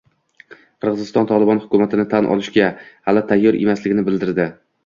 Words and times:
Qirg‘iziston 0.85 1.27
Tolibon 1.33 1.61
hukumatini 1.65 2.07
tan 2.15 2.31
olishga 2.37 2.71
hali 3.11 3.25
tayyor 3.33 3.63
emasligini 3.63 4.09
bildirdi 4.11 4.51